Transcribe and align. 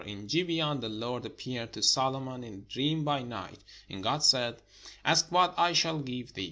In 0.03 0.25
Gibeon 0.25 0.79
the 0.79 0.89
Lord 0.89 1.27
appeared 1.27 1.73
to 1.73 1.83
Solomon 1.83 2.43
in 2.43 2.53
a 2.55 2.61
dream 2.61 3.03
by 3.03 3.21
night: 3.21 3.63
and 3.87 4.01
God 4.01 4.23
said: 4.23 4.59
"Ask 5.05 5.31
what 5.31 5.53
I 5.59 5.73
shall 5.73 5.99
give 5.99 6.33
thee." 6.33 6.39